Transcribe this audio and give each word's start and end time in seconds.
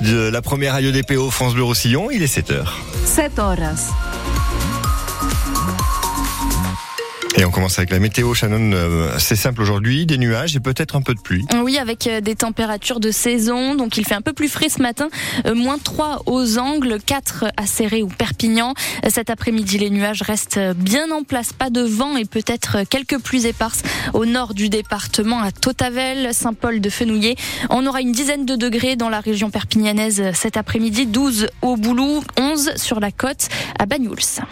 de 0.00 0.28
la 0.28 0.42
première 0.42 0.74
radio 0.74 0.90
DPO 0.92 1.30
France 1.30 1.54
Bleu 1.54 1.64
Roussillon, 1.64 2.10
il 2.10 2.22
est 2.22 2.34
7h. 2.34 2.66
7 3.04 3.38
horas. 3.38 3.90
Et 7.42 7.44
on 7.44 7.50
commence 7.50 7.76
avec 7.78 7.90
la 7.90 7.98
météo, 7.98 8.34
Shannon. 8.34 8.70
Euh, 8.72 9.16
c'est 9.18 9.34
simple 9.34 9.62
aujourd'hui, 9.62 10.06
des 10.06 10.16
nuages 10.16 10.54
et 10.54 10.60
peut-être 10.60 10.94
un 10.94 11.02
peu 11.02 11.12
de 11.12 11.18
pluie. 11.18 11.44
Oui, 11.60 11.76
avec 11.76 12.06
euh, 12.06 12.20
des 12.20 12.36
températures 12.36 13.00
de 13.00 13.10
saison. 13.10 13.74
Donc 13.74 13.96
il 13.96 14.06
fait 14.06 14.14
un 14.14 14.20
peu 14.20 14.32
plus 14.32 14.46
frais 14.46 14.68
ce 14.68 14.80
matin. 14.80 15.08
Euh, 15.46 15.56
moins 15.56 15.76
3 15.76 16.22
aux 16.26 16.58
angles, 16.58 16.98
4 17.04 17.46
à 17.56 17.66
Serré 17.66 18.04
ou 18.04 18.06
Perpignan. 18.06 18.74
Cet 19.08 19.28
après-midi, 19.28 19.76
les 19.78 19.90
nuages 19.90 20.22
restent 20.22 20.60
bien 20.76 21.10
en 21.10 21.24
place. 21.24 21.52
Pas 21.52 21.68
de 21.68 21.80
vent 21.80 22.16
et 22.16 22.26
peut-être 22.26 22.84
quelques 22.88 23.18
pluies 23.18 23.48
éparses 23.48 23.82
au 24.14 24.24
nord 24.24 24.54
du 24.54 24.68
département, 24.68 25.42
à 25.42 25.50
Totavel, 25.50 26.32
Saint-Paul 26.32 26.80
de 26.80 26.90
Fenouillet. 26.90 27.34
On 27.70 27.84
aura 27.88 28.02
une 28.02 28.12
dizaine 28.12 28.46
de 28.46 28.54
degrés 28.54 28.94
dans 28.94 29.08
la 29.08 29.18
région 29.18 29.50
perpignanaise 29.50 30.30
cet 30.32 30.56
après-midi. 30.56 31.06
12 31.06 31.48
au 31.62 31.76
Boulou, 31.76 32.22
11 32.38 32.74
sur 32.76 33.00
la 33.00 33.10
côte 33.10 33.48
à 33.80 33.86
Banyuls. 33.86 34.44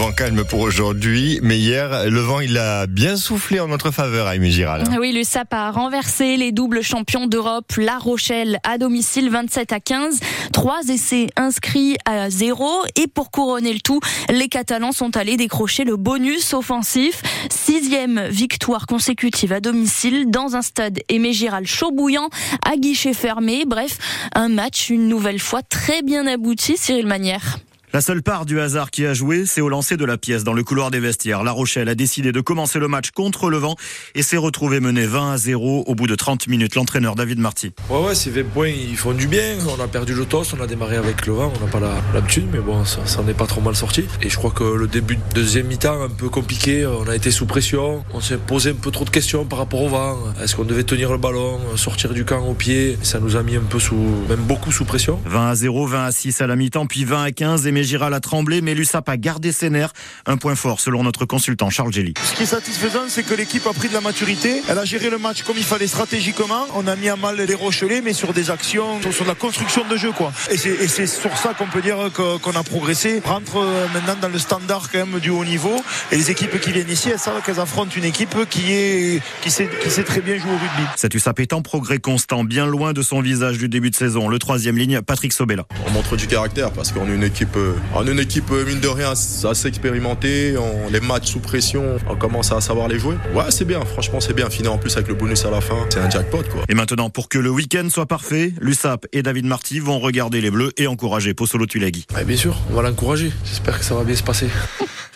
Vent 0.00 0.12
calme 0.12 0.44
pour 0.44 0.60
aujourd'hui, 0.60 1.40
mais 1.42 1.58
hier, 1.58 2.08
le 2.08 2.20
vent, 2.20 2.40
il 2.40 2.56
a 2.56 2.86
bien 2.86 3.18
soufflé 3.18 3.60
en 3.60 3.68
notre 3.68 3.90
faveur 3.90 4.26
à 4.26 4.40
Giral. 4.40 4.84
Oui, 4.98 5.12
le 5.12 5.22
SAP 5.24 5.52
a 5.52 5.70
renversé 5.70 6.38
les 6.38 6.52
doubles 6.52 6.80
champions 6.80 7.26
d'Europe, 7.26 7.70
La 7.76 7.98
Rochelle 7.98 8.60
à 8.64 8.78
domicile 8.78 9.28
27 9.28 9.74
à 9.74 9.78
15. 9.78 10.20
Trois 10.54 10.88
essais 10.88 11.26
inscrits 11.36 11.98
à 12.06 12.30
zéro. 12.30 12.70
Et 12.96 13.08
pour 13.08 13.30
couronner 13.30 13.74
le 13.74 13.80
tout, 13.80 14.00
les 14.30 14.48
Catalans 14.48 14.92
sont 14.92 15.18
allés 15.18 15.36
décrocher 15.36 15.84
le 15.84 15.96
bonus 15.96 16.54
offensif. 16.54 17.20
Sixième 17.50 18.26
victoire 18.28 18.86
consécutive 18.86 19.52
à 19.52 19.60
domicile 19.60 20.30
dans 20.30 20.56
un 20.56 20.62
stade 20.62 21.00
Giral 21.10 21.66
chaud 21.66 21.90
bouillant, 21.90 22.30
à 22.64 22.76
guichet 22.76 23.12
fermé. 23.12 23.64
Bref, 23.66 23.98
un 24.34 24.48
match 24.48 24.88
une 24.88 25.08
nouvelle 25.08 25.40
fois 25.40 25.60
très 25.60 26.00
bien 26.00 26.26
abouti, 26.26 26.78
Cyril 26.78 27.06
Manière. 27.06 27.58
La 27.92 28.00
seule 28.00 28.22
part 28.22 28.46
du 28.46 28.60
hasard 28.60 28.92
qui 28.92 29.04
a 29.04 29.14
joué, 29.14 29.46
c'est 29.46 29.60
au 29.60 29.68
lancer 29.68 29.96
de 29.96 30.04
la 30.04 30.16
pièce 30.16 30.44
dans 30.44 30.52
le 30.52 30.62
couloir 30.62 30.92
des 30.92 31.00
vestiaires. 31.00 31.42
La 31.42 31.50
Rochelle 31.50 31.88
a 31.88 31.96
décidé 31.96 32.30
de 32.30 32.40
commencer 32.40 32.78
le 32.78 32.86
match 32.86 33.10
contre 33.10 33.50
le 33.50 33.56
vent 33.56 33.74
et 34.14 34.22
s'est 34.22 34.36
retrouvé 34.36 34.78
mené 34.78 35.06
20 35.06 35.32
à 35.32 35.36
0 35.36 35.82
au 35.88 35.94
bout 35.96 36.06
de 36.06 36.14
30 36.14 36.46
minutes. 36.46 36.76
L'entraîneur 36.76 37.16
David 37.16 37.40
Marty. 37.40 37.72
Ouais, 37.88 37.98
ouais, 37.98 38.14
ces 38.14 38.30
20 38.30 38.44
points, 38.44 38.68
ils 38.68 38.96
font 38.96 39.12
du 39.12 39.26
bien. 39.26 39.56
On 39.76 39.82
a 39.82 39.88
perdu 39.88 40.14
le 40.14 40.24
toss, 40.24 40.54
on 40.56 40.62
a 40.62 40.68
démarré 40.68 40.98
avec 40.98 41.26
le 41.26 41.32
vent, 41.32 41.52
on 41.60 41.64
n'a 41.64 41.68
pas 41.68 41.80
l'habitude, 42.14 42.46
mais 42.52 42.60
bon, 42.60 42.84
ça, 42.84 43.04
ça 43.06 43.24
n'est 43.24 43.34
pas 43.34 43.46
trop 43.46 43.60
mal 43.60 43.74
sorti. 43.74 44.04
Et 44.22 44.30
je 44.30 44.36
crois 44.36 44.52
que 44.52 44.62
le 44.62 44.86
début 44.86 45.16
de 45.16 45.22
deuxième 45.34 45.66
mi-temps, 45.66 46.00
un 46.00 46.10
peu 46.10 46.28
compliqué, 46.28 46.86
on 46.86 47.08
a 47.08 47.16
été 47.16 47.32
sous 47.32 47.46
pression, 47.46 48.04
on 48.14 48.20
s'est 48.20 48.36
posé 48.38 48.70
un 48.70 48.74
peu 48.74 48.92
trop 48.92 49.04
de 49.04 49.10
questions 49.10 49.44
par 49.46 49.58
rapport 49.58 49.82
au 49.82 49.88
vent. 49.88 50.16
Est-ce 50.40 50.54
qu'on 50.54 50.62
devait 50.62 50.84
tenir 50.84 51.10
le 51.10 51.18
ballon, 51.18 51.58
sortir 51.74 52.14
du 52.14 52.24
camp 52.24 52.46
au 52.46 52.54
pied? 52.54 52.96
Ça 53.02 53.18
nous 53.18 53.34
a 53.34 53.42
mis 53.42 53.56
un 53.56 53.62
peu 53.68 53.80
sous, 53.80 53.96
même 54.28 54.42
beaucoup 54.46 54.70
sous 54.70 54.84
pression. 54.84 55.18
20 55.26 55.48
à 55.48 55.54
0, 55.56 55.86
20 55.88 56.04
à 56.04 56.12
6 56.12 56.40
à 56.40 56.46
la 56.46 56.54
mi-temps, 56.54 56.86
puis 56.86 57.04
20 57.04 57.24
à 57.24 57.32
15 57.32 57.66
et 57.66 57.79
Giral 57.84 58.14
a 58.14 58.20
tremblé, 58.20 58.60
mais 58.60 58.74
l'USAP 58.74 59.08
a 59.08 59.16
gardé 59.16 59.52
ses 59.52 59.70
nerfs. 59.70 59.92
Un 60.26 60.36
point 60.36 60.54
fort 60.54 60.80
selon 60.80 61.02
notre 61.02 61.24
consultant 61.24 61.70
Charles 61.70 61.92
Gelly. 61.92 62.14
Ce 62.24 62.34
qui 62.34 62.44
est 62.44 62.46
satisfaisant, 62.46 63.08
c'est 63.08 63.22
que 63.22 63.34
l'équipe 63.34 63.66
a 63.66 63.72
pris 63.72 63.88
de 63.88 63.94
la 63.94 64.00
maturité. 64.00 64.62
Elle 64.68 64.78
a 64.78 64.84
géré 64.84 65.10
le 65.10 65.18
match 65.18 65.42
comme 65.42 65.56
il 65.56 65.64
fallait 65.64 65.86
stratégiquement. 65.86 66.66
On 66.74 66.86
a 66.86 66.96
mis 66.96 67.08
à 67.08 67.16
mal 67.16 67.36
les 67.36 67.54
Rochelais, 67.54 68.00
mais 68.02 68.12
sur 68.12 68.32
des 68.32 68.50
actions, 68.50 69.00
sur, 69.12 69.24
la 69.24 69.34
construction 69.34 69.84
de 69.88 69.96
jeu. 69.96 70.12
Quoi. 70.12 70.32
Et 70.50 70.56
c'est 70.56 71.06
sur 71.06 71.36
ça 71.36 71.54
qu'on 71.54 71.66
peut 71.66 71.82
dire 71.82 71.96
qu'on 72.12 72.52
a 72.52 72.62
progressé. 72.62 73.22
rentre 73.24 73.58
euh, 73.58 73.86
maintenant 73.94 74.16
dans 74.20 74.28
le 74.28 74.38
standard 74.38 74.90
quand 74.90 75.06
même 75.06 75.20
du 75.20 75.30
haut 75.30 75.44
niveau. 75.44 75.82
Et 76.12 76.16
les 76.16 76.30
équipes 76.30 76.60
qui 76.60 76.72
viennent 76.72 76.90
ici, 76.90 77.10
elles 77.10 77.18
savent 77.18 77.42
qu'elles 77.44 77.60
affrontent 77.60 77.92
une 77.96 78.04
équipe 78.04 78.36
qui, 78.48 78.72
est, 78.72 79.22
qui, 79.42 79.50
sait, 79.50 79.68
qui 79.82 79.90
sait 79.90 80.04
très 80.04 80.20
bien 80.20 80.38
jouer 80.38 80.50
au 80.50 80.58
rugby. 80.58 80.88
Cet 80.96 81.14
USAP 81.14 81.40
est 81.40 81.52
en 81.52 81.62
progrès 81.62 81.98
constant, 81.98 82.44
bien 82.44 82.66
loin 82.66 82.92
de 82.92 83.02
son 83.02 83.20
visage 83.20 83.58
du 83.58 83.68
début 83.68 83.90
de 83.90 83.96
saison. 83.96 84.28
Le 84.28 84.38
troisième 84.38 84.76
ligne, 84.76 85.00
Patrick 85.02 85.32
Sobella. 85.32 85.66
On 85.86 85.90
montre 85.90 86.16
du 86.16 86.26
caractère 86.26 86.70
parce 86.70 86.92
qu'on 86.92 87.08
est 87.08 87.14
une 87.14 87.22
équipe, 87.22 87.56
euh, 87.56 87.69
on 87.94 88.06
est 88.06 88.12
une 88.12 88.18
équipe, 88.20 88.50
euh, 88.50 88.64
mine 88.64 88.80
de 88.80 88.88
rien, 88.88 89.10
assez 89.10 89.66
expérimentée. 89.66 90.56
On, 90.56 90.90
les 90.90 91.00
matchs 91.00 91.32
sous 91.32 91.40
pression, 91.40 91.96
on 92.08 92.16
commence 92.16 92.52
à 92.52 92.60
savoir 92.60 92.88
les 92.88 92.98
jouer. 92.98 93.16
Ouais, 93.34 93.50
c'est 93.50 93.64
bien, 93.64 93.80
franchement, 93.84 94.20
c'est 94.20 94.34
bien. 94.34 94.48
Finir 94.50 94.72
en 94.72 94.78
plus 94.78 94.94
avec 94.96 95.08
le 95.08 95.14
bonus 95.14 95.44
à 95.44 95.50
la 95.50 95.60
fin, 95.60 95.86
c'est 95.90 96.00
un 96.00 96.10
jackpot, 96.10 96.42
quoi. 96.50 96.62
Et 96.68 96.74
maintenant, 96.74 97.10
pour 97.10 97.28
que 97.28 97.38
le 97.38 97.50
week-end 97.50 97.88
soit 97.90 98.06
parfait, 98.06 98.52
l'USAP 98.60 99.06
et 99.12 99.22
David 99.22 99.46
Marty 99.46 99.80
vont 99.80 99.98
regarder 99.98 100.40
les 100.40 100.50
Bleus 100.50 100.72
et 100.76 100.86
encourager 100.86 101.34
Possolo 101.34 101.66
Tulagi. 101.66 102.06
bien 102.26 102.36
sûr, 102.36 102.56
on 102.70 102.74
va 102.74 102.82
l'encourager. 102.82 103.32
J'espère 103.44 103.78
que 103.78 103.84
ça 103.84 103.94
va 103.94 104.04
bien 104.04 104.16
se 104.16 104.22
passer. 104.22 104.48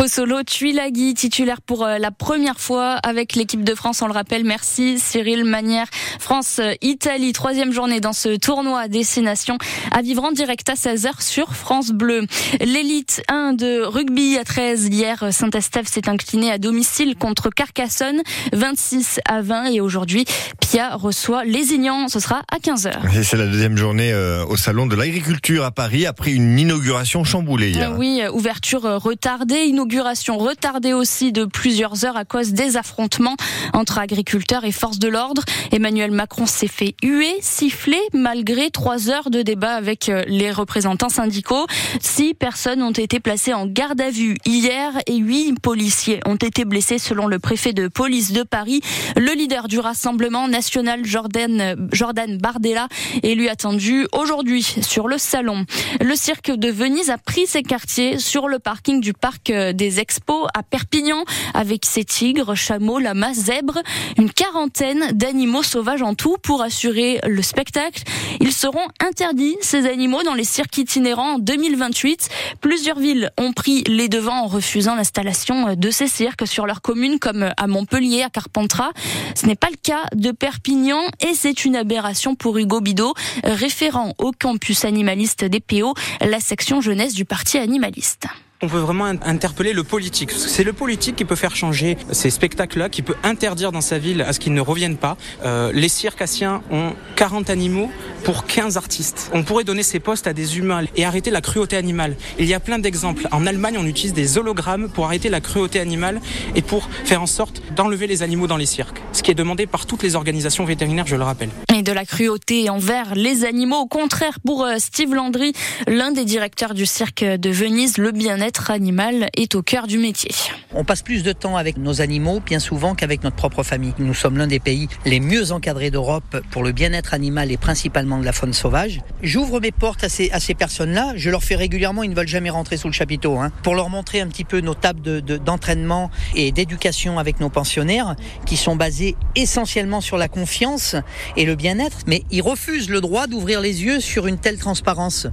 Possolo 0.00 0.42
Tuilagi, 0.44 1.12
titulaire 1.12 1.60
pour 1.60 1.84
euh, 1.84 1.98
la 1.98 2.10
première 2.10 2.58
fois 2.58 2.92
avec 3.02 3.34
l'équipe 3.34 3.62
de 3.62 3.74
France, 3.74 4.00
on 4.00 4.06
le 4.06 4.14
rappelle. 4.14 4.44
Merci 4.44 4.98
Cyril 4.98 5.44
Manière. 5.44 5.88
France-Italie, 6.18 7.34
troisième 7.34 7.70
journée 7.70 8.00
dans 8.00 8.14
ce 8.14 8.34
tournoi 8.36 8.88
Destination 8.88 9.58
à 9.92 10.00
vivre 10.00 10.24
en 10.24 10.32
direct 10.32 10.70
à 10.70 10.72
16h 10.72 11.20
sur 11.20 11.54
France 11.54 11.90
Bleu. 11.90 12.24
L'élite 12.60 13.22
1 13.28 13.52
de 13.52 13.82
rugby 13.82 14.38
à 14.38 14.44
13 14.44 14.86
hier, 14.86 15.22
Saint-Estève 15.32 15.86
s'est 15.86 16.08
incliné 16.08 16.50
à 16.50 16.56
domicile 16.56 17.14
contre 17.14 17.50
Carcassonne, 17.50 18.22
26 18.54 19.20
à 19.28 19.42
20 19.42 19.66
et 19.66 19.80
aujourd'hui, 19.82 20.24
Pia 20.60 20.96
reçoit 20.96 21.44
Lézignan, 21.44 22.08
ce 22.08 22.20
sera 22.20 22.42
à 22.50 22.56
15h. 22.56 23.22
C'est 23.22 23.36
la 23.36 23.46
deuxième 23.46 23.76
journée 23.76 24.14
euh, 24.14 24.46
au 24.46 24.56
salon 24.56 24.86
de 24.86 24.96
l'agriculture 24.96 25.62
à 25.66 25.72
Paris 25.72 26.06
après 26.06 26.30
une 26.30 26.58
inauguration 26.58 27.22
chamboulée 27.22 27.68
hier. 27.68 27.94
Oui, 27.98 28.22
ouverture 28.32 28.80
retardée, 29.02 29.64
inauguration 29.64 29.89
retardée 29.98 30.92
aussi 30.92 31.32
de 31.32 31.44
plusieurs 31.44 32.04
heures 32.04 32.16
à 32.16 32.24
cause 32.24 32.52
des 32.52 32.76
affrontements 32.76 33.36
entre 33.72 33.98
agriculteurs 33.98 34.64
et 34.64 34.72
forces 34.72 34.98
de 34.98 35.08
l'ordre. 35.08 35.42
Emmanuel 35.72 36.10
Macron 36.10 36.46
s'est 36.46 36.68
fait 36.68 36.94
huer, 37.02 37.34
siffler, 37.40 38.00
malgré 38.12 38.70
trois 38.70 39.10
heures 39.10 39.30
de 39.30 39.42
débat 39.42 39.74
avec 39.74 40.08
euh, 40.08 40.22
les 40.26 40.50
représentants 40.50 41.08
syndicaux. 41.08 41.66
Six 42.00 42.34
personnes 42.34 42.82
ont 42.82 42.90
été 42.90 43.20
placées 43.20 43.54
en 43.54 43.66
garde 43.66 44.00
à 44.00 44.10
vue 44.10 44.36
hier 44.44 44.92
et 45.06 45.16
huit 45.16 45.58
policiers 45.60 46.20
ont 46.26 46.36
été 46.36 46.64
blessés 46.64 46.98
selon 46.98 47.26
le 47.26 47.38
préfet 47.38 47.72
de 47.72 47.88
police 47.88 48.32
de 48.32 48.42
Paris. 48.42 48.80
Le 49.16 49.32
leader 49.32 49.68
du 49.68 49.78
Rassemblement 49.78 50.48
national, 50.48 51.04
Jordan, 51.04 51.88
Jordan 51.92 52.38
Bardella, 52.38 52.88
est 53.22 53.34
lui 53.34 53.48
attendu 53.48 54.06
aujourd'hui 54.12 54.62
sur 54.62 55.08
le 55.08 55.18
salon. 55.18 55.64
Le 56.00 56.14
cirque 56.14 56.50
de 56.50 56.70
Venise 56.70 57.10
a 57.10 57.18
pris 57.18 57.46
ses 57.46 57.62
quartiers 57.62 58.18
sur 58.18 58.48
le 58.48 58.58
parking 58.58 59.00
du 59.00 59.12
parc 59.12 59.50
euh, 59.50 59.69
des 59.72 60.00
expos 60.00 60.48
à 60.54 60.62
Perpignan 60.62 61.24
avec 61.54 61.84
ses 61.84 62.04
tigres, 62.04 62.54
chameaux, 62.54 62.98
lamas, 62.98 63.34
zèbres, 63.34 63.80
une 64.16 64.30
quarantaine 64.30 65.12
d'animaux 65.12 65.62
sauvages 65.62 66.02
en 66.02 66.14
tout 66.14 66.36
pour 66.42 66.62
assurer 66.62 67.20
le 67.26 67.42
spectacle. 67.42 68.02
Ils 68.40 68.52
seront 68.52 68.86
interdits, 69.00 69.56
ces 69.60 69.86
animaux, 69.86 70.22
dans 70.22 70.34
les 70.34 70.44
cirques 70.44 70.78
itinérants 70.78 71.34
en 71.34 71.38
2028. 71.38 72.28
Plusieurs 72.60 72.98
villes 72.98 73.30
ont 73.38 73.52
pris 73.52 73.82
les 73.86 74.08
devants 74.08 74.44
en 74.44 74.46
refusant 74.46 74.94
l'installation 74.94 75.74
de 75.74 75.90
ces 75.90 76.08
cirques 76.08 76.46
sur 76.46 76.66
leur 76.66 76.82
commune, 76.82 77.18
comme 77.18 77.50
à 77.56 77.66
Montpellier, 77.66 78.22
à 78.22 78.30
Carpentras. 78.30 78.90
Ce 79.34 79.46
n'est 79.46 79.56
pas 79.56 79.70
le 79.70 79.76
cas 79.76 80.04
de 80.14 80.30
Perpignan 80.30 81.00
et 81.20 81.34
c'est 81.34 81.64
une 81.64 81.76
aberration 81.76 82.34
pour 82.34 82.58
Hugo 82.58 82.80
Bidot, 82.80 83.14
référent 83.44 84.14
au 84.18 84.32
campus 84.32 84.84
animaliste 84.84 85.44
des 85.44 85.60
PO, 85.60 85.94
la 86.20 86.40
section 86.40 86.80
jeunesse 86.80 87.14
du 87.14 87.24
parti 87.24 87.58
animaliste 87.58 88.26
on 88.62 88.68
peut 88.68 88.78
vraiment 88.78 89.06
interpeller 89.06 89.72
le 89.72 89.84
politique. 89.84 90.32
C'est 90.32 90.64
le 90.64 90.72
politique 90.72 91.16
qui 91.16 91.24
peut 91.24 91.36
faire 91.36 91.56
changer 91.56 91.96
ces 92.12 92.28
spectacles-là, 92.28 92.90
qui 92.90 93.00
peut 93.00 93.14
interdire 93.22 93.72
dans 93.72 93.80
sa 93.80 93.98
ville 93.98 94.20
à 94.22 94.32
ce 94.32 94.40
qu'ils 94.40 94.52
ne 94.52 94.60
reviennent 94.60 94.98
pas. 94.98 95.16
Euh, 95.44 95.72
les 95.72 95.88
circassiens 95.88 96.62
ont 96.70 96.92
40 97.16 97.48
animaux 97.48 97.90
pour 98.24 98.44
15 98.44 98.76
artistes. 98.76 99.30
On 99.32 99.44
pourrait 99.44 99.64
donner 99.64 99.82
ces 99.82 99.98
postes 99.98 100.26
à 100.26 100.34
des 100.34 100.58
humains 100.58 100.84
et 100.94 101.06
arrêter 101.06 101.30
la 101.30 101.40
cruauté 101.40 101.76
animale. 101.76 102.16
Il 102.38 102.44
y 102.46 102.52
a 102.52 102.60
plein 102.60 102.78
d'exemples. 102.78 103.26
En 103.32 103.46
Allemagne, 103.46 103.76
on 103.78 103.86
utilise 103.86 104.12
des 104.12 104.36
hologrammes 104.36 104.90
pour 104.90 105.06
arrêter 105.06 105.30
la 105.30 105.40
cruauté 105.40 105.80
animale 105.80 106.20
et 106.54 106.60
pour 106.60 106.90
faire 107.04 107.22
en 107.22 107.26
sorte 107.26 107.62
d'enlever 107.74 108.06
les 108.06 108.22
animaux 108.22 108.46
dans 108.46 108.58
les 108.58 108.66
cirques. 108.66 109.00
Ce 109.12 109.22
qui 109.22 109.30
est 109.30 109.34
demandé 109.34 109.66
par 109.66 109.86
toutes 109.86 110.02
les 110.02 110.16
organisations 110.16 110.66
vétérinaires, 110.66 111.06
je 111.06 111.16
le 111.16 111.24
rappelle. 111.24 111.48
Et 111.74 111.82
de 111.82 111.92
la 111.92 112.04
cruauté 112.04 112.68
envers 112.68 113.14
les 113.14 113.44
animaux. 113.46 113.78
Au 113.78 113.86
contraire, 113.86 114.38
pour 114.44 114.64
euh, 114.64 114.74
Steve 114.78 115.14
Landry, 115.14 115.54
l'un 115.86 116.12
des 116.12 116.26
directeurs 116.26 116.74
du 116.74 116.84
cirque 116.84 117.24
de 117.24 117.50
Venise, 117.50 117.96
le 117.96 118.12
bien-être 118.12 118.49
animal 118.68 119.28
est 119.36 119.54
au 119.54 119.62
cœur 119.62 119.86
du 119.86 119.98
métier. 119.98 120.30
On 120.74 120.84
passe 120.84 121.02
plus 121.02 121.22
de 121.22 121.32
temps 121.32 121.56
avec 121.56 121.76
nos 121.76 122.00
animaux, 122.00 122.40
bien 122.40 122.58
souvent, 122.58 122.94
qu'avec 122.94 123.24
notre 123.24 123.36
propre 123.36 123.62
famille. 123.62 123.94
Nous 123.98 124.14
sommes 124.14 124.36
l'un 124.36 124.46
des 124.46 124.58
pays 124.58 124.88
les 125.04 125.20
mieux 125.20 125.52
encadrés 125.52 125.90
d'Europe 125.90 126.36
pour 126.50 126.62
le 126.62 126.72
bien-être 126.72 127.14
animal 127.14 127.50
et 127.50 127.56
principalement 127.56 128.18
de 128.18 128.24
la 128.24 128.32
faune 128.32 128.52
sauvage. 128.52 129.00
J'ouvre 129.22 129.60
mes 129.60 129.72
portes 129.72 130.04
à 130.04 130.08
ces, 130.08 130.54
personnes-là. 130.54 131.12
Je 131.16 131.30
leur 131.30 131.42
fais 131.42 131.56
régulièrement, 131.56 132.02
ils 132.02 132.10
ne 132.10 132.14
veulent 132.14 132.28
jamais 132.28 132.50
rentrer 132.50 132.76
sous 132.76 132.88
le 132.88 132.92
chapiteau, 132.92 133.38
hein, 133.38 133.50
pour 133.62 133.74
leur 133.74 133.88
montrer 133.88 134.20
un 134.20 134.26
petit 134.26 134.44
peu 134.44 134.60
nos 134.60 134.74
tables 134.74 135.22
d'entraînement 135.22 136.10
de, 136.34 136.40
et 136.40 136.52
d'éducation 136.52 137.18
avec 137.18 137.40
nos 137.40 137.50
pensionnaires, 137.50 138.16
qui 138.46 138.56
sont 138.56 138.76
basées 138.76 139.16
essentiellement 139.36 140.00
sur 140.00 140.18
la 140.18 140.28
confiance 140.28 140.96
et 141.36 141.44
le 141.44 141.54
bien-être. 141.54 141.98
Mais 142.06 142.24
ils 142.30 142.42
refusent 142.42 142.90
le 142.90 143.00
droit 143.00 143.26
d'ouvrir 143.26 143.60
les 143.60 143.84
yeux 143.84 144.00
sur 144.00 144.26
une 144.26 144.38
telle 144.38 144.58
transparence. 144.58 145.26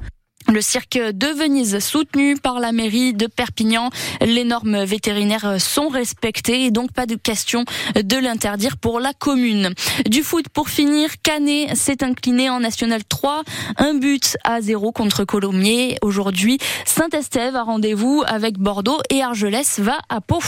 Le 0.50 0.62
cirque 0.62 0.98
de 0.98 1.28
Venise, 1.28 1.80
soutenu 1.80 2.36
par 2.36 2.60
la 2.60 2.72
mairie 2.72 3.14
de 3.14 3.28
Perpignan, 3.28 3.90
les 4.22 4.46
normes 4.46 4.84
vétérinaires 4.84 5.60
sont 5.60 5.90
respectées 5.90 6.66
et 6.66 6.72
donc 6.72 6.94
pas 6.94 7.06
de 7.06 7.16
question 7.16 7.66
de 7.96 8.16
l'interdire 8.18 8.78
pour 8.78 9.02
la 9.02 9.14
commune. 9.14 9.74
Du 10.08 10.24
foot 10.24 10.48
pour 10.50 10.70
finir, 10.70 11.10
Canet 11.22 11.76
s'est 11.76 12.02
incliné 12.04 12.50
en 12.50 12.62
National 12.62 13.04
3, 13.04 13.44
un 13.78 13.96
but 13.96 14.38
à 14.46 14.62
zéro 14.62 14.92
contre 14.94 15.26
Colomiers. 15.26 15.98
Aujourd'hui, 16.02 16.60
Saint-Estève 16.86 17.56
a 17.56 17.64
rendez-vous 17.64 18.24
avec 18.26 18.58
Bordeaux 18.58 19.00
et 19.10 19.22
Argelès 19.22 19.80
va 19.80 20.00
à 20.08 20.22
Pau. 20.22 20.40